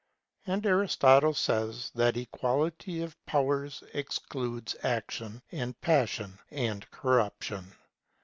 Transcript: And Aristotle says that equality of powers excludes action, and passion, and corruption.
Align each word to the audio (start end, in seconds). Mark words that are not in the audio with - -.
And 0.47 0.65
Aristotle 0.65 1.35
says 1.35 1.91
that 1.93 2.17
equality 2.17 3.03
of 3.03 3.23
powers 3.27 3.83
excludes 3.93 4.75
action, 4.81 5.43
and 5.51 5.79
passion, 5.79 6.39
and 6.49 6.89
corruption. 6.89 7.75